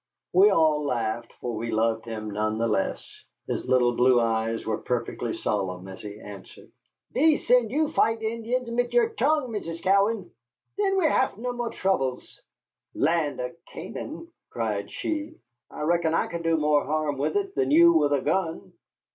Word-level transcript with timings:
We 0.33 0.49
all 0.49 0.83
laughed, 0.83 1.31
for 1.41 1.55
we 1.55 1.69
loved 1.69 2.05
him 2.05 2.31
none 2.31 2.57
the 2.57 2.67
less. 2.67 3.23
His 3.47 3.65
little 3.67 3.95
blue 3.95 4.19
eyes 4.19 4.65
were 4.65 4.79
perfectly 4.79 5.35
solemn 5.35 5.87
as 5.87 6.01
he 6.01 6.19
answered: 6.19 6.71
"Ve 7.11 7.37
send 7.37 7.69
you 7.69 7.91
fight 7.91 8.19
Injuns 8.23 8.71
mit 8.71 8.93
your 8.93 9.09
tongue, 9.09 9.49
Mrs. 9.49 9.83
Cowan. 9.83 10.31
Then 10.75 10.97
we 10.97 11.05
haf 11.05 11.37
no 11.37 11.53
more 11.53 11.69
troubles." 11.69 12.41
"Land 12.95 13.39
of 13.41 13.51
Canaan!" 13.71 14.27
cried 14.49 14.89
she, 14.89 15.35
"I 15.69 15.81
reckon 15.81 16.15
I 16.15 16.25
could 16.25 16.41
do 16.41 16.57
more 16.57 16.83
harm 16.83 17.19
with 17.19 17.35
it 17.35 17.53
than 17.53 17.69
you 17.69 17.93
with 17.93 18.11
a 18.13 18.21
gun." 18.21 18.73